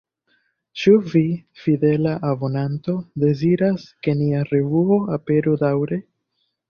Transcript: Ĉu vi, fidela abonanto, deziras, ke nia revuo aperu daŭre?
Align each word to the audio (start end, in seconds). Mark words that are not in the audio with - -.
Ĉu 0.83 0.93
vi, 1.09 1.21
fidela 1.65 2.13
abonanto, 2.29 2.95
deziras, 3.25 3.85
ke 4.07 4.17
nia 4.23 4.41
revuo 4.51 4.99
aperu 5.19 5.55
daŭre? 5.67 6.01